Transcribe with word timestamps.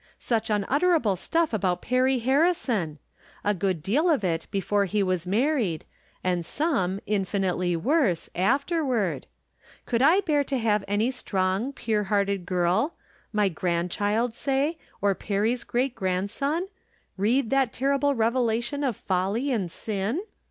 Such 0.17 0.49
unutterable 0.49 1.15
stuff 1.15 1.53
about 1.53 1.83
Perry 1.83 2.17
Harrison! 2.17 2.97
A 3.43 3.53
good 3.53 3.83
deal 3.83 4.09
of 4.09 4.23
it 4.23 4.47
before 4.49 4.85
he 4.85 5.03
was 5.03 5.27
mar 5.27 5.53
ried, 5.53 5.85
and 6.23 6.43
some, 6.43 6.99
infinitely 7.05 7.75
worse, 7.75 8.27
afterward! 8.33 9.27
Could 9.85 10.01
I 10.01 10.21
bear 10.21 10.43
to 10.45 10.57
have 10.57 10.83
any 10.87 11.13
young, 11.31 11.71
pure 11.73 12.05
hearted 12.05 12.47
girl— 12.47 12.95
my 13.31 13.47
grandchild, 13.47 14.33
say, 14.33 14.79
or 15.01 15.13
Perry's 15.13 15.63
great 15.63 15.93
grand 15.93 16.31
son— 16.31 16.67
^read 17.19 17.51
that 17.51 17.71
terrible 17.71 18.15
revelation 18.15 18.83
of 18.83 18.95
folly 18.97 19.51
and 19.51 19.69
sin 19.69 20.21